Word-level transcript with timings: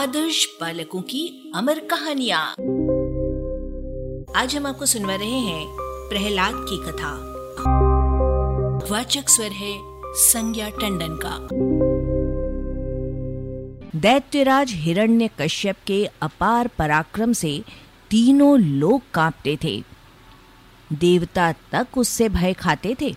आदर्श 0.00 0.58
बालकों 0.60 1.02
की 1.02 1.52
अमर 1.54 1.78
कहानियाँ। 1.78 2.50
आज 4.36 4.56
हम 4.56 4.66
आपको 4.66 4.86
सुनवा 4.86 5.14
रहे 5.14 5.38
हैं 5.38 5.66
प्रहलाद 5.80 6.52
की 6.54 6.76
कथा। 6.86 7.10
वाचक 8.90 9.28
स्वर 9.28 9.46
है 9.46 9.78
संज्ञा 10.06 10.68
टंडन 10.68 11.18
का। 11.24 11.48
दैत्यराज 13.98 14.72
हिरण्य 14.72 15.30
कश्यप 15.40 15.76
के 15.86 16.08
अपार 16.22 16.68
पराक्रम 16.68 17.32
से 17.32 17.62
तीनों 18.10 18.60
लोग 18.60 19.02
कांपते 19.14 19.58
थे। 19.64 19.82
देवता 20.92 21.52
तक 21.52 21.86
उससे 21.96 22.28
भय 22.28 22.52
खाते 22.52 22.96
थे। 23.00 23.14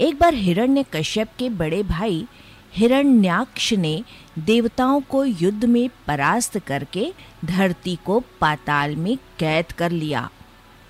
एक 0.00 0.18
बार 0.18 0.34
हिरण्य 0.34 0.84
कश्यप 0.92 1.28
के 1.38 1.48
बड़े 1.48 1.82
भाई 1.82 2.26
हिरण्याक्ष 2.72 3.72
ने 3.72 4.04
देवताओं 4.38 5.00
को 5.00 5.24
युद्ध 5.24 5.64
में 5.64 5.90
परास्त 6.06 6.58
करके 6.58 7.12
धरती 7.44 7.98
को 8.06 8.22
पाताल 8.40 8.96
में 8.96 9.18
कैद 9.38 9.72
कर 9.72 9.90
लिया। 9.90 10.30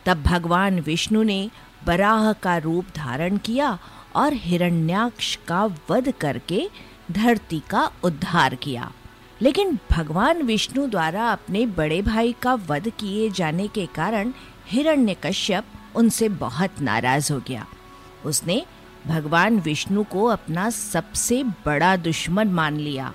तब 0.07 0.23
भगवान 0.23 0.81
विष्णु 0.81 1.23
ने 1.23 1.51
बराह 1.87 2.33
का 2.33 2.57
रूप 2.57 2.85
धारण 2.97 3.37
किया 3.37 3.79
और 4.17 4.33
हिरण्याक्ष 4.33 5.37
का 5.37 5.65
वध 5.91 6.13
करके 6.21 6.71
धरती 7.13 7.63
का 7.71 7.91
उद्धार 8.05 8.55
किया। 8.55 8.93
लेकिन 9.43 9.79
भगवान 9.93 10.43
विष्णु 10.43 10.87
द्वारा 10.87 11.33
अपने 11.33 11.67
बड़े 11.67 12.03
भाई 12.03 12.35
का 12.43 12.55
वध 12.55 12.89
किए 12.89 13.31
जाने 13.31 13.69
के 13.69 13.87
कारण 13.87 14.33
हिरण्यकश्यप 14.67 15.65
उनसे 15.97 16.29
बहुत 16.29 16.81
नाराज़ 16.81 17.33
हो 17.33 17.41
गया। 17.49 17.67
उसने 18.25 18.67
भगवान 19.07 19.59
विष्णु 19.59 20.05
को 20.05 20.25
अपना 20.25 20.71
सबसे 20.71 21.43
बड़ा 21.45 21.97
दुश्मन 21.97 22.49
मान 22.49 22.77
लिया। 22.77 23.15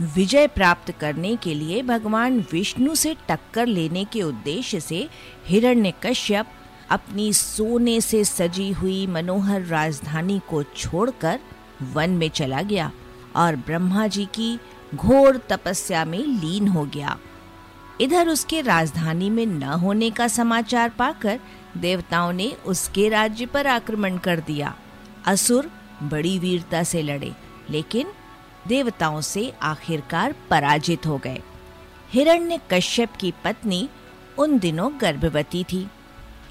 विजय 0.00 0.46
प्राप्त 0.46 0.90
करने 0.90 1.36
के 1.36 1.54
लिए 1.54 1.82
भगवान 1.82 2.44
विष्णु 2.52 2.94
से 2.94 3.16
टक्कर 3.28 3.66
लेने 3.66 4.04
के 4.04 4.22
उद्देश्य 4.22 4.80
से 4.80 5.08
हिरण्यकश्यप 5.46 6.46
अपनी 6.90 7.32
सोने 7.32 8.00
से 8.00 8.24
सजी 8.24 8.70
हुई 8.72 9.06
मनोहर 9.06 9.62
राजधानी 9.62 10.40
को 10.50 10.62
छोड़कर 10.62 11.40
वन 11.82 12.10
में 12.10 12.28
चला 12.28 12.62
गया 12.62 12.90
और 13.36 13.56
ब्रह्मा 13.56 14.06
जी 14.06 14.24
की 14.24 14.58
घोर 14.94 15.36
तपस्या 15.36 16.04
में 16.04 16.18
लीन 16.18 16.68
हो 16.68 16.84
गया। 16.84 17.18
इधर 18.00 18.28
उसके 18.28 18.60
राजधानी 18.60 19.30
में 19.30 19.46
न 19.46 19.62
होने 19.62 20.10
का 20.10 20.28
समाचार 20.28 20.88
पाकर 20.88 21.40
देवताओं 21.78 22.32
ने 22.32 22.50
उसके 22.66 23.08
राज्य 23.08 23.46
पर 23.46 23.66
आक्रमण 23.66 24.16
कर 24.18 24.40
दिया। 24.40 24.74
असुर 25.26 25.70
बड़ी 26.02 26.38
वीरता 26.38 26.82
से 26.82 27.02
लड़े, 27.02 27.32
लेकिन 27.70 28.12
देवताओं 28.68 29.20
से 29.20 29.52
आखिरकार 29.62 30.34
पराजित 30.50 31.06
हो 31.06 31.18
गए। 31.18 31.40
हिरण्य 32.12 32.60
कश्यप 32.70 33.16
की 33.16 33.32
पत्नी 33.44 33.88
उन 34.38 34.58
दिनों 34.58 34.90
गर्भवती 35.00 35.64
थी। 35.64 35.86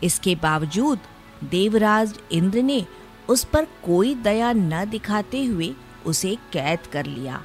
इसके 0.04 0.36
बावजूद 0.36 1.00
देवराज 1.44 2.14
इंद्र 2.32 2.62
ने 2.62 2.86
उस 3.30 3.44
पर 3.44 3.66
कोई 3.84 4.14
दया 4.16 4.52
न 4.54 4.86
दिखाते 4.90 5.44
हुए 5.46 5.74
उसे 6.06 6.36
कैद 6.54 6.86
कर 6.94 7.06
लिया। 7.06 7.44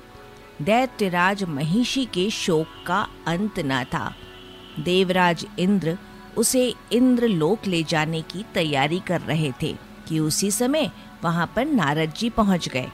दैत्यराज 0.62 1.44
महिषी 1.44 2.04
के 2.04 2.28
शोक 2.30 2.66
का 2.86 3.06
अंत 3.26 3.58
न 3.58 3.82
था। 3.84 4.14
देवराज 4.78 5.46
इंद्र 5.58 5.96
उसे 6.36 6.74
इंद्र 6.92 7.28
लोक 7.28 7.66
ले 7.66 7.82
जाने 7.82 8.20
की 8.22 8.44
तैयारी 8.54 8.98
कर 9.00 9.20
रहे 9.20 9.52
थे 9.62 9.74
कि 10.08 10.18
उसी 10.18 10.50
समय 10.50 10.90
वहाँ 11.24 11.52
पर 11.56 11.66
नारद 11.66 12.12
जी 12.12 12.30
पहुँच 12.30 12.68
गए। 12.68 12.88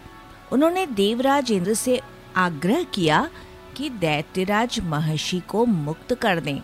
उन्होंने 0.53 0.87
देवराज 0.87 1.51
इंद्र 1.53 1.75
से 1.75 2.01
आग्रह 2.37 2.83
किया 2.85 3.29
कि 3.77 3.89
दैत्यराज 3.91 4.79
महर्षि 4.81 5.41
को 5.41 5.65
मुक्त 5.67 6.15
कर 6.15 6.41
दें। 6.41 6.61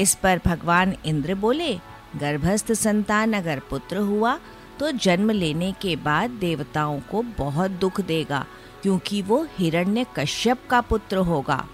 इस 0.00 0.14
पर 0.14 0.40
भगवान 0.46 0.94
इंद्र 1.06 1.34
बोले, 1.34 1.74
गर्भस्थ 2.16 2.72
संतान 2.72 3.32
अगर 3.32 3.60
पुत्र 3.70 3.96
हुआ 3.98 4.38
तो 4.78 4.90
जन्म 4.92 5.30
लेने 5.30 5.72
के 5.72 5.94
बाद 5.96 6.30
देवताओं 6.30 6.98
को 7.10 7.22
बहुत 7.38 7.70
दुख 7.70 8.00
देगा, 8.00 8.44
क्योंकि 8.82 9.20
वो 9.22 9.42
हिरण्य 9.58 10.06
कश्यप 10.16 10.66
का 10.70 10.80
पुत्र 10.80 11.16
होगा। 11.18 11.64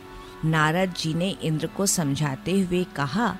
नारद 0.44 0.94
जी 0.96 1.12
ने 1.14 1.28
इंद्र 1.42 1.66
को 1.66 1.86
समझाते 1.86 2.60
हुए 2.60 2.84
कहा 2.96 3.36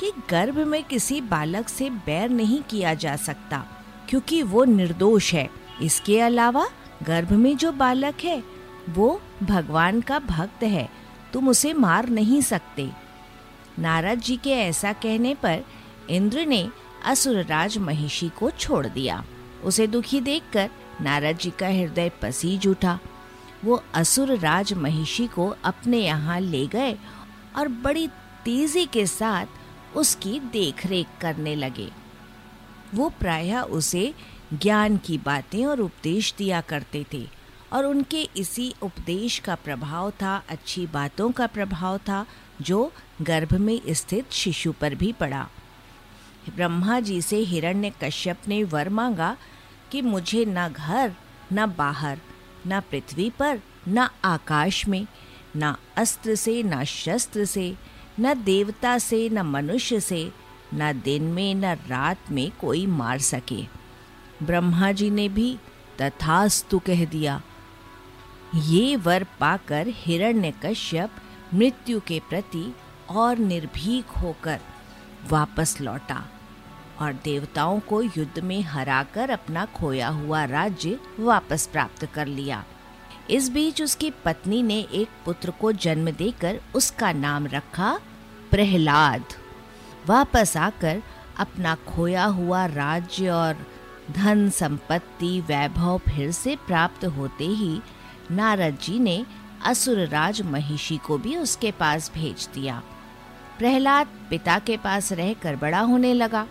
कि 0.00 0.12
गर्भ 0.30 0.58
में 0.58 0.82
किसी 0.84 1.20
बालक 1.20 1.68
से 1.68 1.90
बैर 1.90 2.30
नहीं 2.30 2.62
किया 2.62 2.94
जा 2.94 3.16
सकता, 3.16 3.64
क्योंकि 4.08 4.42
वो 4.42 4.64
निर्दोष 4.64 5.32
है। 5.34 5.48
इसके 5.82 6.20
अलावा, 6.20 6.66
गर्भ 7.02 7.32
में 7.32 7.56
जो 7.56 7.72
बालक 7.72 8.24
है, 8.24 8.42
वो 8.88 9.20
भगवान 9.42 10.00
का 10.00 10.18
भक्त 10.18 10.62
है। 10.62 10.88
तुम 11.32 11.48
उसे 11.48 11.72
मार 11.72 12.08
नहीं 12.08 12.40
सकते। 12.40 12.90
नारद 13.78 14.20
जी 14.20 14.36
के 14.36 14.50
ऐसा 14.50 14.92
कहने 14.92 15.34
पर 15.34 15.64
इंद्र 16.10 16.44
ने 16.46 16.68
असुरराज 17.04 17.78
महिषी 17.78 18.28
को 18.28 18.50
छोड़ 18.50 18.86
दिया। 18.86 19.24
उसे 19.64 19.86
दुखी 19.86 20.20
देखकर 20.20 20.70
नारद 21.00 21.38
जी 21.38 21.50
का 21.50 21.68
हृदय 21.68 22.10
पसीज 22.22 22.66
उठा। 22.66 22.98
वो 23.64 23.82
असुर 23.94 24.36
राज 24.38 24.72
महिषी 24.72 25.26
को 25.26 25.48
अपने 25.64 25.98
यहाँ 25.98 26.40
ले 26.40 26.66
गए 26.66 26.96
और 27.56 27.68
बड़ी 27.68 28.06
तेज़ी 28.44 28.84
के 28.86 29.06
साथ 29.06 29.46
उसकी 29.96 30.40
देखरेख 30.40 31.06
करने 31.20 31.54
लगे। 31.54 31.90
वो 32.94 33.08
प्रायः 33.08 33.60
उसे 33.60 34.14
ज्ञान 34.52 34.96
की 34.96 35.18
बातें 35.18 35.66
और 35.66 35.80
उपदेश 35.80 36.34
दिया 36.38 36.60
करते 36.60 37.06
थे, 37.12 37.28
और 37.72 37.84
उनके 37.84 38.28
इसी 38.36 38.74
उपदेश 38.82 39.38
का 39.38 39.54
प्रभाव 39.54 40.10
था, 40.10 40.42
अच्छी 40.48 40.86
बातों 40.86 41.30
का 41.32 41.46
प्रभाव 41.46 41.98
था, 41.98 42.26
जो 42.62 42.92
गर्भ 43.22 43.52
में 43.52 43.80
स्थित 43.90 44.32
शिशु 44.32 44.72
पर 44.72 44.94
भी 44.94 45.12
पड़ा। 45.12 45.48
ब्रह्मा 46.56 47.00
जी 47.00 47.22
से 47.22 47.36
हिरण्य 47.36 47.92
कश्यप 48.02 48.38
ने 48.48 48.64
वर 48.64 48.88
मांगा 48.88 49.36
कि 49.92 50.02
मुझे 50.02 50.44
न 50.48 50.68
घर, 50.68 51.14
न 51.52 51.66
बाहर, 51.66 52.18
न 52.66 52.80
पृथ्वी 52.80 53.30
पर, 53.30 53.60
न 53.88 54.08
आकाश 54.24 54.88
में, 54.88 55.06
न 55.56 55.76
अस्त्र 55.96 56.34
से, 56.34 56.62
न 56.62 56.84
शस्त्र 56.84 57.44
से 57.44 57.76
न 58.20 58.34
देवता 58.34 58.98
से, 58.98 59.28
न 59.28 59.42
मनुष्य 59.42 60.00
से, 60.00 60.32
न 60.74 60.92
दिन 61.04 61.22
में, 61.22 61.54
न 61.54 61.64
रात 61.64 62.30
में 62.30 62.50
कोई 62.60 62.86
मार 62.86 63.18
सके। 63.18 63.62
ब्रह्मा 64.42 64.92
जी 64.92 65.10
ने 65.10 65.28
भी 65.28 65.58
तथास्तु 66.00 66.78
कह 66.78 67.04
दिया, 67.04 67.40
ये 68.54 68.96
वर 68.96 69.26
पाकर 69.40 69.86
हिरण्यकश्यप 69.88 71.10
मृत्यु 71.54 72.00
के 72.00 72.20
प्रति 72.20 72.74
और 73.10 73.38
निर्भीक 73.38 74.10
होकर 74.10 74.60
वापस 75.30 75.80
लौटा 75.80 76.24
और 77.00 77.12
देवताओं 77.12 77.80
को 77.80 78.02
युद्ध 78.02 78.38
में 78.38 78.60
हराकर 78.62 79.30
अपना 79.30 79.64
खोया 79.64 80.08
हुआ 80.08 80.44
राज्य 80.44 80.98
वापस 81.20 81.66
प्राप्त 81.66 82.04
कर 82.04 82.26
लिया। 82.26 82.64
इस 83.30 83.48
बीच 83.50 83.82
उसकी 83.82 84.10
पत्नी 84.24 84.62
ने 84.62 84.78
एक 84.94 85.08
पुत्र 85.24 85.50
को 85.50 85.72
जन्म 85.72 86.10
देकर 86.10 86.60
उसका 86.74 87.12
नाम 87.12 87.46
रखा 87.46 87.92
प्रहलाद। 88.50 89.24
वापस 90.06 90.56
आकर 90.56 91.02
अपना 91.38 91.74
खोया 91.88 92.24
हुआ 92.24 92.64
राज्य 92.66 93.30
और 93.30 93.66
धन 94.10 94.48
संपत्ति 94.50 95.40
वैभव 95.40 95.98
फिर 96.08 96.30
से 96.32 96.56
प्राप्त 96.56 97.04
होते 97.04 97.44
ही 97.44 97.80
नारद 98.30 98.78
जी 98.82 98.98
ने 98.98 99.24
असुर 99.64 100.06
राज 100.06 100.42
महिषी 100.42 100.96
को 100.96 101.18
भी 101.18 101.36
उसके 101.36 101.70
पास 101.70 102.10
भेज 102.14 102.48
दिया। 102.54 102.82
प्रहलाद 103.58 104.06
पिता 104.30 104.58
के 104.58 104.76
पास 104.76 105.12
रहकर 105.12 105.56
बड़ा 105.56 105.80
होने 105.80 106.14
लगा। 106.14 106.46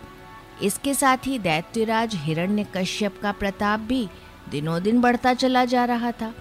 इसके 0.62 0.94
साथ 0.94 1.26
ही 1.26 1.38
दैत्यराज 1.38 2.14
हिरण्य 2.14 2.66
कश्यप 2.76 3.20
का 3.22 3.32
प्रताप 3.32 3.80
भी 3.80 4.08
दिनों 4.50 4.82
दिन 4.82 5.00
बढ़ता 5.00 5.34
चला 5.34 5.64
जा 5.64 5.84
रहा 5.84 6.12
था। 6.12 6.32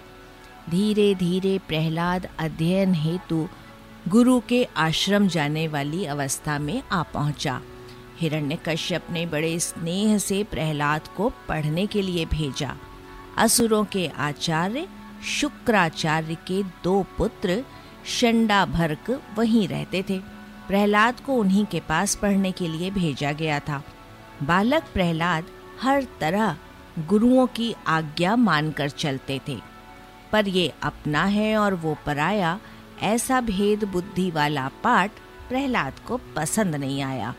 धीरे 0.70 1.16
धीरे 1.16 1.60
प्रहलाद 1.68 2.28
अध्ययन 2.40 2.94
हेतु 2.94 3.48
गुरु 4.08 4.40
के 4.50 4.68
आश्रम 4.78 5.28
जाने 5.28 5.68
वाली 5.68 6.06
अवस्था 6.06 6.60
में 6.60 6.84
आ 6.92 7.04
पहुँचा। 7.04 7.62
हिरण्यकश्यप 8.20 9.08
ने 9.12 9.26
बड़े 9.26 9.60
स्नेह 9.60 10.18
से 10.18 10.44
प्रहलाद 10.44 11.08
को 11.18 11.30
पढ़ने 11.30 11.86
के 11.86 12.02
लिए 12.02 12.26
भेजा। 12.26 12.76
असुरों 13.38 13.86
के 13.86 14.08
आचार्य, 14.08 14.88
शुक्राचार्य 15.26 16.36
के 16.36 16.64
दो 16.64 17.06
पुत्र 17.18 17.64
भरक 18.66 19.22
वहीं 19.38 19.68
रहते 19.68 20.04
थे। 20.10 20.20
प्रहलाद 20.68 21.20
को 21.20 21.34
उन्हीं 21.34 21.66
के 21.66 21.80
पास 21.80 22.16
पढ़ने 22.16 22.52
के 22.52 22.68
लिए 22.68 22.92
भेजा 22.92 23.32
गया 23.32 23.60
था। 23.60 23.84
बालक 24.44 24.84
प्रहलाद 24.94 25.46
हर 25.82 26.08
तरह 26.20 26.58
गुरुओं 27.00 27.48
की 27.48 27.76
आज्ञा 27.88 28.36
मानकर 28.36 28.90
चलते 28.90 29.42
थे। 29.48 29.75
पर 30.36 30.48
ये 30.48 30.74
अपना 30.84 31.26
है 31.26 31.58
और 31.58 31.74
वो 31.74 31.98
पराया, 32.06 32.60
ऐसा 33.02 33.42
भेद 33.42 33.84
बुद्धि 33.84 34.32
वाला 34.32 34.72
पाठ 34.84 35.12
प्रहलाद 35.50 35.94
को 36.08 36.20
पसंद 36.36 36.76
नहीं 36.76 37.02
आया। 37.02 37.34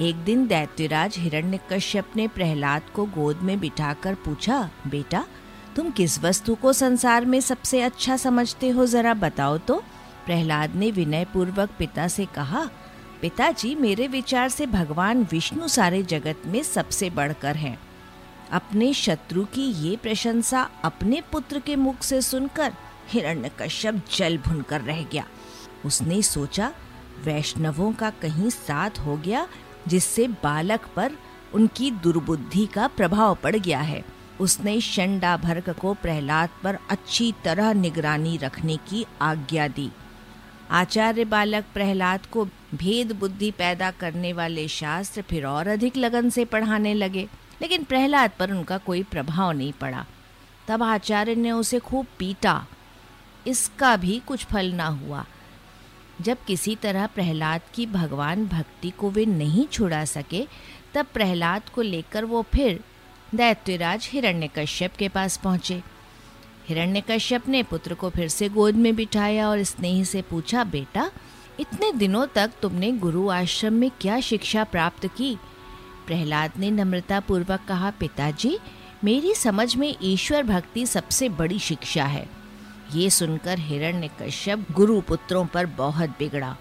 एक 0.00 0.16
दिन 0.16 0.46
दैत्यराज 0.46 1.14
हिरण्यकश्यप 1.18 2.10
ने 2.16 2.28
प्रहलाद 2.28 2.82
को 2.94 3.04
गोद 3.04 3.36
में 3.36 3.60
बिठाकर 3.60 4.14
पूछा, 4.14 4.70
बेटा, 4.86 5.24
तुम 5.76 5.90
किस 5.90 6.22
वस्तु 6.22 6.54
को 6.54 6.72
संसार 6.72 7.24
में 7.24 7.40
सबसे 7.40 7.80
अच्छा 7.80 8.16
समझते 8.16 8.68
हो, 8.68 8.86
जरा 8.86 9.14
बताओ 9.14 9.58
तो? 9.58 9.82
प्रहलाद 10.26 10.74
ने 10.74 10.90
विनय 10.90 11.24
पूर्वक 11.24 11.70
पिता 11.78 12.08
से 12.08 12.26
कहा, 12.26 12.68
पिताजी, 13.22 13.74
मेरे 13.74 14.08
विचार 14.08 14.48
से 14.48 14.66
भगवान 14.66 15.26
विष्णु 15.30 15.68
सारे 15.68 16.02
जगत 16.02 16.42
में 16.46 16.62
सबसे 16.62 17.10
बढ़कर 17.10 17.56
हैं। 17.56 17.87
अपने 18.52 18.92
शत्रु 18.94 19.44
की 19.44 19.62
ये 19.62 19.96
प्रशंसा 19.96 20.70
अपने 20.84 21.20
पुत्र 21.32 21.58
के 21.58 21.76
मुख 21.76 22.02
से 22.02 22.20
सुनकर 22.22 22.72
हिरण्यकश्यप 23.08 24.00
जल 24.16 24.38
भुन 24.38 24.62
कर 24.62 24.80
रह 24.80 25.02
गया। 25.02 25.24
उसने 25.84 26.22
सोचा, 26.22 26.72
वैष्णवों 27.24 27.92
का 27.92 28.10
कहीं 28.10 28.50
साथ 28.50 28.98
हो 28.98 29.16
गया 29.16 29.46
जिससे 29.88 30.28
बालक 30.28 30.86
पर 30.96 31.12
उनकी 31.54 31.90
दुर्बुद्धि 31.90 32.66
का 32.66 32.86
प्रभाव 32.86 33.34
पड़ 33.34 33.56
गया 33.56 33.80
है। 33.80 34.04
उसने 34.40 34.80
शंडा 34.80 35.36
भरक 35.36 35.70
को 35.70 35.94
प्रहलाद 35.94 36.48
पर 36.64 36.78
अच्छी 36.90 37.34
तरह 37.44 37.72
निगरानी 37.72 38.36
रखने 38.36 38.76
की 38.76 39.04
आज्ञा 39.22 39.68
दी। 39.68 39.90
आचार्य 40.70 41.24
बालक 41.24 41.64
प्रहलाद 41.74 42.26
को 42.26 42.44
भेद 42.74 43.12
बुद्धि 43.12 43.50
पैदा 43.50 43.90
करने 43.90 44.32
वाले 44.32 44.68
शास्त्र 44.68 45.22
फिर 45.22 45.46
और 45.46 45.68
अधिक 45.68 45.96
लगन 45.96 46.30
से 46.30 46.44
पढ़ाने 46.44 46.94
लगे। 46.94 47.28
लेकिन 47.62 47.84
प्रहलाद 47.84 48.30
पर 48.38 48.50
उनका 48.50 48.78
कोई 48.78 49.02
प्रभाव 49.02 49.52
नहीं 49.52 49.72
पड़ा। 49.72 50.06
तब 50.68 50.82
आचार्य 50.82 51.34
ने 51.34 51.50
उसे 51.50 51.78
खूब 51.78 52.06
पीटा। 52.18 52.66
इसका 53.46 53.96
भी 53.96 54.22
कुछ 54.26 54.44
फल 54.44 54.72
ना 54.72 54.86
हुआ। 54.86 55.24
जब 56.20 56.38
किसी 56.46 56.76
तरह 56.76 57.06
प्रहलाद 57.06 57.60
की 57.74 57.86
भगवान 57.86 58.46
भक्ति 58.46 58.90
को 58.90 59.10
वे 59.10 59.26
नहीं 59.26 59.66
छुड़ा 59.66 60.04
सके, 60.04 60.46
तब 60.94 61.06
प्रहलाद 61.14 61.68
को 61.68 61.82
लेकर 61.82 62.24
वो 62.24 62.42
फिर 62.42 62.84
दैत्यराज 63.34 64.08
हिरण्यकश्यप 64.12 64.96
के 64.96 65.08
पास 65.08 65.36
पहुँचे। 65.36 65.82
हिरण्यकश्यप 66.68 67.48
ने 67.48 67.62
पुत्र 67.62 67.94
को 67.94 68.10
फिर 68.10 68.28
से 68.28 68.48
गोद 68.48 68.74
में 68.74 68.96
बिठाया 68.96 69.48
और 69.48 69.62
स्नेह 69.62 70.04
से 70.04 70.22
पूछा, 70.22 70.64
बेटा, 70.64 71.10
इतने 71.60 71.92
दिनों 71.92 72.26
तक 72.26 72.50
तुमने 72.62 72.92
गुरु 72.92 73.28
आश्रम 73.28 73.72
में 73.72 73.90
क्या 74.00 74.20
शिक्षा 74.20 74.64
प्राप्त 74.64 75.06
की? 75.06 75.38
प्रहलाद 76.08 76.52
ने 76.58 76.70
नम्रता 76.70 77.20
पूर्वक 77.20 77.60
कहा, 77.68 77.90
पिताजी, 77.90 78.58
मेरी 79.04 79.34
समझ 79.34 79.76
में 79.76 79.94
ईश्वर 80.02 80.42
भक्ति 80.42 80.86
सबसे 80.86 81.28
बड़ी 81.28 81.58
शिक्षा 81.58 82.04
है। 82.04 82.26
ये 82.94 83.10
सुनकर 83.10 83.58
हिरण्य 83.58 84.10
कश्यप 84.22 84.66
गुरु 84.72 85.00
पुत्रों 85.00 85.44
पर 85.46 85.66
बहुत 85.66 86.10
बिगड़ा। 86.10 86.56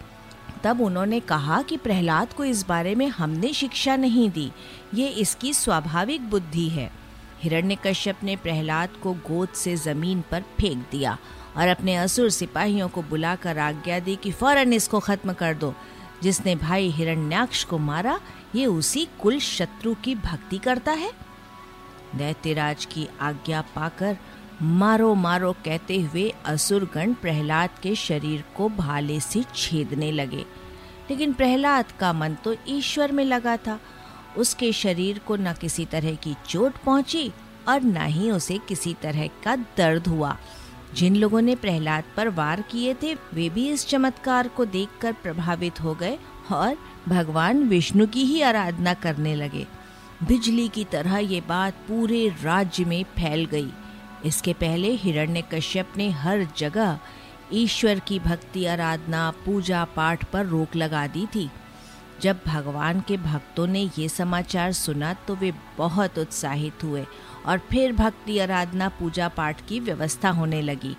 तब 0.63 0.81
उन्होंने 0.81 1.19
कहा 1.19 1.61
कि 1.61 1.77
प्रहलाद 1.77 2.33
को 2.33 2.43
इस 2.43 2.67
बारे 2.67 2.95
में 2.95 3.07
हमने 3.07 3.53
शिक्षा 3.53 3.95
नहीं 3.95 4.29
दी। 4.29 4.51
ये 4.93 5.07
इसकी 5.07 5.53
स्वाभाविक 5.53 6.29
बुद्धि 6.29 6.67
है। 6.69 6.91
हिरण्यकश्यप 7.43 8.23
ने 8.23 8.35
प्रहलाद 8.35 8.89
को 9.03 9.13
गोद 9.13 9.49
से 9.49 9.75
ज़मीन 9.75 10.23
पर 10.31 10.41
फेंक 10.41 10.85
दिया 10.91 11.17
और 11.57 11.67
अपने 11.67 11.95
असुर 11.95 12.29
सिपाहियों 12.29 12.89
को 12.89 13.01
बुलाकर 13.01 13.57
आज्ञा 13.57 13.99
दी 13.99 14.15
कि 14.15 14.31
फ़ौरन 14.31 14.73
इसको 14.73 14.99
खत्म 14.99 15.33
कर 15.33 15.53
दो, 15.53 15.73
जिसने 16.23 16.55
भाई 16.55 16.89
हिरण्याक्ष 16.89 17.63
को 17.63 17.77
मारा 17.77 18.19
ये 18.55 18.65
उसी 18.65 19.07
कुल 19.21 19.39
शत्रु 19.39 19.95
की 19.95 20.15
भक्ति 20.15 20.57
करता 20.57 20.91
है। 20.91 21.11
दैत्यराज 22.15 22.85
की 22.85 23.07
आज्ञा 23.21 23.61
पाकर 23.61 24.17
मारो 24.61 25.13
मारो 25.15 25.51
कहते 25.53 25.99
हुए 26.01 26.33
असुरगण 26.45 27.13
प्रहलाद 27.13 27.69
के 27.83 27.95
शरीर 27.95 28.43
को 28.55 28.69
भाले 28.69 29.19
से 29.19 29.43
छेदने 29.55 30.11
लगे। 30.11 30.45
लेकिन 31.09 31.33
प्रहलाद 31.33 31.91
का 31.91 32.13
मन 32.13 32.33
तो 32.33 32.55
ईश्वर 32.67 33.11
में 33.11 33.25
लगा 33.25 33.57
था। 33.57 33.79
उसके 34.37 34.71
शरीर 34.71 35.19
को 35.19 35.35
न 35.35 35.53
किसी 35.53 35.85
तरह 35.85 36.15
की 36.15 36.35
चोट 36.49 36.77
पहुँची 36.77 37.31
और 37.67 37.81
न 37.81 37.97
ही 37.97 38.31
उसे 38.31 38.57
किसी 38.57 38.93
तरह 38.93 39.27
का 39.27 39.55
दर्द 39.55 40.07
हुआ। 40.07 40.37
जिन 40.95 41.15
लोगों 41.15 41.41
ने 41.41 41.55
प्रहलाद 41.55 42.03
पर 42.17 42.29
वार 42.29 42.61
किए 42.61 42.93
थे, 42.93 43.13
वे 43.13 43.49
भी 43.49 43.69
इस 43.69 43.87
चमत्कार 43.87 44.47
को 44.47 44.65
देखकर 44.65 45.11
प्रभावित 45.13 45.81
हो 45.81 45.95
गए 45.95 46.17
और 46.51 46.77
भगवान 47.07 47.63
विष्णु 47.63 48.07
की 48.07 48.23
ही 48.23 48.41
आराधना 48.41 48.93
करने 48.93 49.35
लगे। 49.35 49.67
बिजली 50.27 50.67
की 50.67 50.83
तरह 50.83 51.17
ये 51.17 51.41
बात 51.41 51.73
पूरे 51.73 52.35
राज्य 52.43 52.85
में 52.85 53.03
फैल 53.03 53.45
गई। 53.45 53.69
इसके 54.25 54.53
पहले 54.53 54.91
हिरण्यकश्यप 54.91 55.87
ने 55.97 56.09
हर 56.09 56.47
जगह 56.57 56.99
ईश्वर 57.53 57.99
की 57.99 58.19
भक्ति, 58.19 58.65
आराधना, 58.65 59.33
पूजा 59.45 59.83
पाठ 59.83 60.23
पर 60.23 60.45
रोक 60.45 60.75
लगा 60.75 61.07
दी 61.07 61.25
थी। 61.25 61.49
जब 62.21 62.39
भगवान 62.47 63.01
के 63.07 63.17
भक्तों 63.17 63.67
ने 63.67 63.89
ये 63.99 64.07
समाचार 64.09 64.71
सुना 64.73 65.13
तो 65.27 65.35
वे 65.35 65.51
बहुत 65.77 66.19
उत्साहित 66.19 66.83
हुए 66.83 67.05
और 67.45 67.57
फिर 67.71 67.91
भक्ति, 67.93 68.37
आराधना 68.39 68.89
पूजा 68.89 69.27
पाठ 69.27 69.67
की 69.67 69.79
व्यवस्था 69.79 70.29
होने 70.29 70.61
लगी। 70.61 70.95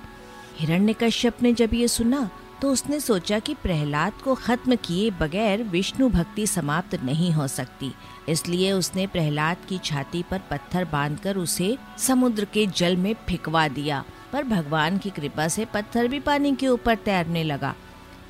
हिरण्यकश्यप 0.58 1.42
ने 1.42 1.52
जब 1.52 1.74
ये 1.74 1.88
सुना 1.88 2.28
तो 2.62 2.70
उसने 2.72 2.98
सोचा 3.00 3.38
कि 3.38 3.54
प्रहलाद 3.54 4.12
को 4.24 4.34
खत्म 4.34 4.76
किए 4.76 5.10
बगैर 5.10 5.62
विष्णु 5.62 6.08
भक्ति 6.08 6.46
समाप्त 6.46 6.94
नहीं 7.02 7.30
हो 7.32 7.46
सकती। 7.48 7.92
इसलिए 8.28 8.72
उसने 8.72 9.06
प्रहलाद 9.06 9.56
की 9.68 9.78
छाती 9.78 10.22
पर 10.30 10.40
पत्थर 10.50 10.84
बांधकर 10.84 11.36
उसे 11.36 11.76
समुद्र 11.98 12.44
के 12.44 12.66
जल 12.66 12.96
में 12.96 13.14
फिकवा 13.28 13.66
दिया। 13.68 14.04
पर 14.32 14.44
भगवान 14.44 14.98
की 14.98 15.10
कृपा 15.10 15.46
से 15.48 15.64
पत्थर 15.64 16.08
भी 16.08 16.20
पानी 16.20 16.54
के 16.56 16.68
ऊपर 16.68 16.96
तैरने 16.96 17.44
लगा। 17.44 17.74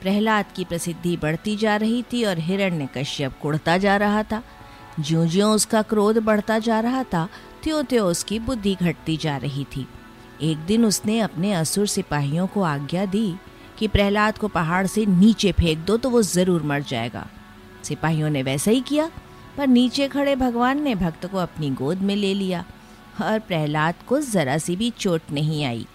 प्रहलाद 0.00 0.52
की 0.56 0.64
प्रसिद्धि 0.64 1.16
बढ़ती 1.16 1.56
जा 1.56 1.76
रही 1.76 2.02
थी 2.02 2.24
और 2.24 2.38
हिरण्य 2.38 2.88
कश्यप 2.96 3.38
कुड़ता 3.42 3.76
जा 3.78 3.96
रहा 3.96 4.22
था। 4.22 4.42
ज्यो 5.00 5.26
ज्यो 5.26 5.48
उसका 5.50 5.82
क्रोध 5.82 6.18
बढ़ता 6.18 6.58
जा 6.58 6.80
रहा 6.80 7.02
था 7.04 7.28
त्यों 7.62 7.82
त्यों 7.84 8.06
उसकी 8.06 8.38
बुद्धि 8.38 8.74
घटती 8.74 9.16
जा 9.16 9.36
रही 9.36 9.64
थी। 9.76 9.86
एक 10.42 10.58
दिन 10.58 10.84
उसने 10.84 11.18
अपने 11.20 11.52
असुर 11.52 11.86
सिपाहियों 11.86 12.46
को 12.46 12.62
आज्ञा 12.62 13.04
दी 13.06 13.34
कि 13.78 13.88
प्रहलाद 13.88 14.38
को 14.38 14.48
पहाड़ 14.48 14.86
से 14.86 15.06
नीचे 15.06 15.52
फेंक 15.52 15.78
दो 15.78 15.96
तो 15.96 16.10
वो 16.10 16.22
ज़रूर 16.24 16.62
मर 16.62 16.82
जाएगा। 16.82 17.26
सिपाहियों 17.84 18.30
ने 18.30 18.42
वैसा 18.42 18.70
ही 18.70 18.80
किया, 18.80 19.10
पर 19.56 19.66
नीचे 19.66 20.08
खड़े 20.08 20.34
भगवान 20.36 20.82
ने 20.82 20.94
भक्त 20.94 21.26
को 21.26 21.38
अपनी 21.38 21.70
गोद 21.70 22.02
में 22.02 22.14
ले 22.16 22.32
लिया 22.34 22.64
और 23.22 23.38
प्रहलाद 23.38 23.94
को 24.08 24.20
जरा 24.22 24.58
सी 24.58 24.76
भी 24.76 24.90
चोट 24.90 25.30
नहीं 25.32 25.64
आई। 25.64 25.86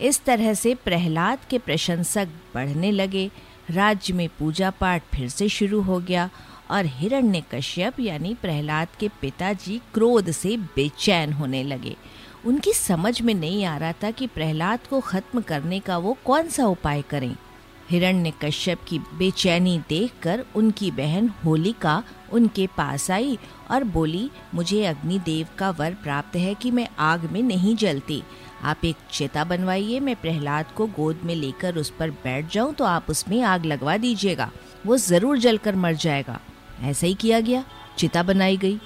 इस 0.00 0.22
तरह 0.24 0.54
से 0.54 0.74
प्रहलाद 0.74 1.38
के 1.50 1.58
प्रशंसक 1.58 2.28
बढ़ने 2.54 2.90
लगे। 2.90 3.30
राज्य 3.70 4.14
में 4.14 4.28
पूजा 4.38 4.70
पाठ 4.70 5.02
फिर 5.14 5.28
से 5.28 5.48
शुरू 5.48 5.80
हो 5.80 5.98
गया 6.00 6.28
और 6.70 6.86
हिरण्य 6.86 7.42
कश्यप 7.52 8.00
यानी 8.00 8.34
प्रहलाद 8.34 8.88
के 9.00 9.08
पिताजी 9.20 9.80
क्रोध 9.94 10.30
से 10.30 10.56
बेचैन 10.56 11.32
होने 11.32 11.62
लगे। 11.62 11.96
उनकी 12.46 12.72
समझ 12.72 13.20
में 13.22 13.34
नहीं 13.34 13.64
आ 13.64 13.76
रहा 13.76 13.92
था 13.92 14.10
कि 14.10 14.26
प्रहलाद 14.26 14.86
को 14.86 15.00
खत्म 15.00 15.40
करने 15.40 15.80
का 15.80 15.98
वो 15.98 16.16
कौन 16.24 16.48
सा 16.48 16.66
उपाय 16.66 17.02
करें। 17.02 17.34
हिरण्य 17.90 18.32
कश्यप 18.42 18.80
की 18.88 18.98
बेचैनी 18.98 19.78
देखकर 19.88 20.44
उनकी 20.56 20.90
बहन 20.90 21.28
होलिका 21.44 22.02
उनके 22.32 22.66
पास 22.66 23.10
आई 23.10 23.38
और 23.70 23.84
बोली, 23.84 24.30
मुझे 24.54 24.84
अग्निदेव 24.84 25.46
का 25.58 25.70
वर 25.70 25.94
प्राप्त 25.94 26.36
है 26.36 26.54
कि 26.54 26.70
मैं 26.70 26.88
आग 26.98 27.24
में 27.32 27.42
नहीं 27.42 27.76
जलती। 27.76 28.22
आप 28.62 28.84
एक 28.84 28.96
चिता 29.12 29.44
बनवाइए, 29.44 30.00
मैं 30.00 30.14
प्रहलाद 30.16 30.70
को 30.76 30.86
गोद 30.86 31.20
में 31.24 31.34
लेकर 31.34 31.76
उस 31.76 31.90
पर 31.90 32.10
बैठ 32.10 32.52
जाऊँ 32.52 32.74
तो 32.74 32.84
आप 32.84 33.06
उसमें 33.10 33.40
आग 33.42 33.64
लगवा 33.64 33.96
दीजिएगा। 33.96 34.50
वो 34.86 34.96
ज़रूर 34.96 35.38
जलकर 35.38 35.76
मर 35.76 35.94
जाएगा। 35.94 36.38
ऐसा 36.82 37.06
ही 37.06 37.14
किया 37.14 37.40
गया। 37.40 37.64
चिता 37.98 38.22
बनाई 38.22 38.56
गई। 38.56 38.80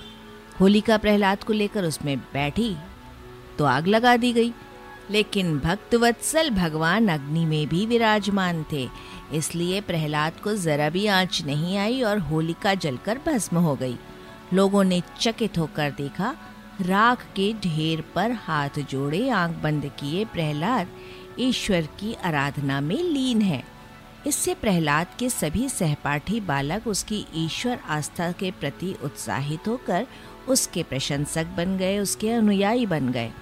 होलिका 0.61 0.97
प्रहलाद 0.97 1.45
को 1.45 1.53
लेकर 1.53 1.85
उसमें 1.85 2.19
बैठी 2.19 2.75
तो 3.59 3.65
आग 3.65 3.87
लगा 3.87 4.17
दी 4.17 4.33
गई। 4.33 4.53
लेकिन 5.11 5.59
भक्तवत्सल 5.59 6.51
भगवान 6.51 7.09
अग्नि 7.09 7.45
में 7.45 7.67
भी 7.69 7.85
विराजमान 7.87 8.65
थे। 8.73 8.89
इसलिए 9.33 9.81
प्रहलाद 9.81 10.41
को 10.41 10.55
जरा 10.55 10.89
भी 10.91 11.07
आँच 11.07 11.43
नहीं 11.47 11.77
आई 11.79 12.01
और 12.03 12.19
होलिका 12.19 12.75
जलकर 12.75 13.19
भस्म 13.27 13.59
हो 13.59 13.75
गई। 13.77 13.97
लोगों 14.55 14.85
ने 14.85 15.03
चकित 15.21 15.59
होकर 15.59 15.91
देखा 15.91 16.35
राख 16.81 17.23
के 17.37 17.53
ढेर 17.53 18.05
पर 18.15 18.31
हाथ 18.33 18.79
जोड़े, 18.91 19.29
आँख 19.31 19.57
बंद 19.57 19.91
किए 20.01 20.25
प्रहलाद 20.25 20.89
ईश्वर 21.39 21.83
की 21.83 22.15
आराधना 22.15 22.81
में 22.81 22.97
लीन 22.97 23.43
है। 23.43 23.65
इससे 24.27 24.55
प्रहलाद 24.55 25.07
के 25.19 25.31
सभी 25.31 25.69
सहपाठी 25.69 26.41
बालक 26.41 26.87
उसकी 26.87 27.27
ईश्वर 27.35 27.79
आस्था 27.89 28.33
के 28.33 28.51
प्रति 28.51 28.95
उत्साहित 29.05 29.69
होकर 29.69 30.07
उसके 30.49 30.83
प्रशंसक 30.83 31.47
बन 31.47 31.77
गए, 31.77 31.99
उसके 31.99 32.31
अनुयायी 32.31 32.87
बन 32.87 33.09
गए। 33.09 33.33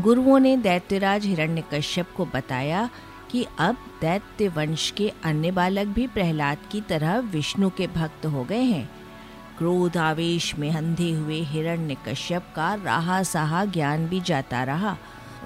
गुरुओं 0.00 0.38
ने 0.38 0.56
दैत्यराज 0.56 1.26
हिरण्यकश्यप 1.26 2.08
को 2.16 2.26
बताया 2.26 2.90
कि 3.30 3.46
अब 3.58 3.76
दैत्य 4.00 4.48
वंश 4.48 4.90
के 4.90 5.12
अन्य 5.24 5.50
बालक 5.50 5.86
भी 5.86 6.06
प्रहलाद 6.06 6.58
की 6.72 6.80
तरह 6.80 7.18
विष्णु 7.18 7.70
के 7.70 7.86
भक्त 7.86 8.26
हो 8.26 8.44
गए 8.44 8.62
हैं। 8.62 8.99
क्रोध 9.60 9.96
आवेश 9.96 10.54
में 10.58 10.70
अंधे 10.70 11.10
हुए 11.12 11.40
हिरण्य 11.40 11.96
कश्यप 12.06 12.46
का 12.56 12.74
राहा 12.74 13.22
साहा 13.22 13.64
ज्ञान 13.64 14.06
भी 14.06 14.20
जाता 14.20 14.62
रहा। 14.64 14.96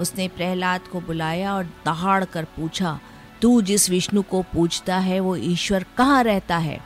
उसने 0.00 0.28
प्रहलाद 0.28 0.80
को 0.80 1.00
बुलाया 1.00 1.54
और 1.54 1.64
दहाड़ 1.64 2.24
कर 2.24 2.44
पूछा, 2.44 3.00
तू 3.42 3.62
जिस 3.62 3.90
विष्णु 3.90 4.22
को 4.22 4.42
पूछता 4.42 4.98
है, 4.98 5.20
वो 5.20 5.36
ईश्वर 5.36 5.86
कहाँ 5.96 6.22
रहता 6.22 6.56
है? 6.56 6.80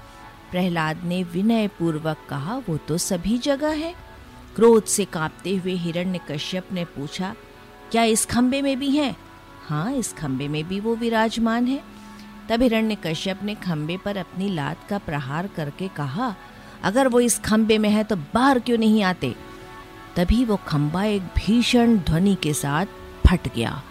प्रहलाद 0.51 1.05
ने 1.05 1.23
विनय 1.23 1.69
पूर्वक 1.69 2.17
कहा, 2.29 2.57
वो 2.69 2.77
तो 2.77 2.99
सभी 2.99 3.39
जगह 3.39 3.69
है। 3.69 3.95
क्रोध 4.57 4.85
से 4.85 5.05
कांपते 5.05 5.57
हुए 5.57 5.73
हिरण्य 5.73 6.21
कश्यप 6.31 6.73
ने 6.73 6.85
पूछा, 6.85 7.35
क्या 7.93 8.03
इस 8.03 8.27
खम्बे 8.27 8.63
में 8.63 8.79
भी 8.79 8.91
है? 8.91 9.17
हाँ 9.69 9.93
इस 9.93 10.13
खम्बे 10.13 10.49
में 10.49 10.69
भी 10.69 10.81
वो 10.81 10.97
विराजमान 10.97 11.67
है। 11.67 11.83
तब 12.51 12.63
हिरण्य 12.63 12.95
कश्यप 12.95 13.43
ने 13.43 13.55
खम्बे 13.55 13.97
पर 13.97 14.17
अपनी 14.17 14.55
लात 14.55 14.89
का 14.89 14.99
प्रहार 14.99 15.47
करके 15.47 15.89
कहा 15.89 16.35
अगर 16.85 17.09
वो 17.09 17.21
इस 17.21 17.39
खम्बे 17.39 17.79
में 17.79 17.91
है 17.91 18.05
तो 18.05 18.17
बाहर 18.17 18.59
क्यों 18.59 18.79
नहीं 18.79 19.03
आते? 19.03 19.35
तभी 20.17 20.45
वो 20.45 20.57
खम्बा 20.57 21.05
एक 21.05 21.23
भीषण 21.23 21.97
ध्वनि 21.99 22.35
के 22.35 22.55
साथ 22.55 22.87
फट 23.27 23.55
गया 23.55 23.83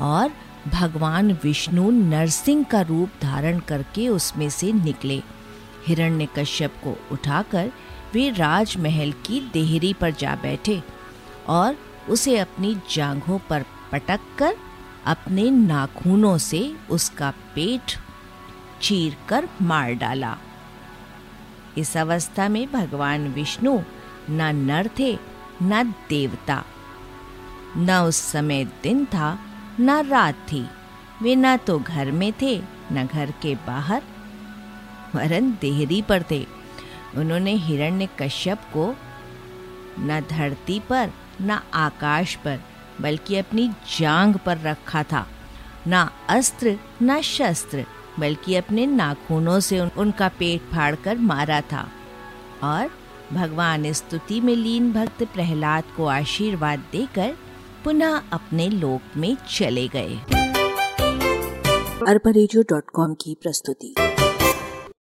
और 0.00 0.30
भगवान 0.68 1.32
विष्णु 1.32 1.90
नरसिंह 1.90 2.64
का 2.64 2.80
रूप 2.80 3.10
धारण 3.22 3.58
करके 3.58 4.08
उसमें 4.08 4.50
से 4.50 4.72
निकले। 4.72 5.22
हिरण्य 5.86 6.28
कश्यप 6.36 6.74
को 6.84 6.96
उठाकर 7.12 7.70
वे 8.12 8.30
राजमहल 8.30 9.12
की 9.12 9.40
देहरी 9.52 9.92
पर 9.92 10.10
जा 10.10 10.34
बैठे 10.34 10.82
और 11.48 11.76
उसे 12.08 12.38
अपनी 12.38 12.76
जांघों 12.90 13.38
पर 13.50 13.64
पटक 13.92 14.20
कर 14.38 14.56
अपने 15.06 15.50
नाखूनों 15.50 16.38
से 16.38 16.74
उसका 16.90 17.30
पेट 17.54 17.98
चीर 18.82 19.16
कर 19.28 19.48
मार 19.62 19.94
डाला। 19.94 20.36
इस 21.78 21.96
अवस्था 21.96 22.48
में 22.48 22.72
भगवान 22.72 23.28
विष्णु 23.28 23.80
न 24.30 24.56
नर 24.56 24.90
थे, 24.98 25.18
न 25.62 25.94
देवता। 26.08 26.64
न 27.76 27.92
उस 27.92 28.16
समय 28.16 28.64
दिन 28.64 29.04
था, 29.04 29.38
न 29.80 29.90
रात 29.90 30.34
थी। 30.34 30.68
वे 31.22 31.36
न 31.36 31.56
तो 31.56 31.78
घर 31.78 32.10
में 32.10 32.32
थे, 32.42 32.62
न 32.92 33.06
घर 33.06 33.30
के 33.30 33.54
बाहर, 33.54 34.02
वरन 35.14 35.50
देहरी 35.60 36.02
पर 36.02 36.24
थे। 36.30 36.46
उन्होंने 37.16 37.52
हिरण्य 37.52 38.08
कश्यप 38.18 38.58
को 38.58 38.96
न 39.98 40.20
धरती 40.30 40.80
पर, 40.80 41.10
न 41.42 41.60
आकाश 41.74 42.34
पर, 42.34 42.60
बल्कि 43.00 43.36
अपनी 43.36 43.68
जांग 43.68 44.34
पर 44.36 44.58
रखा 44.58 45.02
था। 45.02 45.28
ना 45.86 46.10
अस्त्र, 46.28 46.78
न 47.02 47.20
शस्त्र 47.20 47.86
बल्कि 48.20 48.54
अपने 48.54 48.86
नाखूनों 48.86 49.60
से 49.60 49.80
उन, 49.80 49.90
उनका 49.98 50.28
पेट 50.28 50.60
फाड़कर 50.60 51.18
मारा 51.18 51.60
था। 51.60 51.88
और 52.62 52.90
भगवान 53.32 53.92
स्तुति 53.92 54.40
में 54.40 54.56
लीन 54.56 54.92
भक्त 54.92 55.22
प्रहलाद 55.22 55.84
को 55.96 56.06
आशीर्वाद 56.06 56.78
देकर 56.78 57.36
पुनः 57.84 58.22
अपने 58.32 58.68
लोक 58.68 59.16
में 59.16 59.36
चले 59.50 59.88
गए। 59.88 60.20
अरबा 62.08 62.32
की 63.14 63.36
प्रस्तुति। 63.42 63.94